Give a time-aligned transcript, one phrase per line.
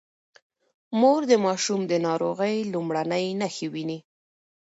[0.99, 3.99] مور د ماشوم د ناروغۍ لومړنۍ نښې ويني.